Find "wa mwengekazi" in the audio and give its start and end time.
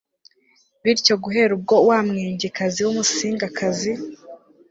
1.89-2.79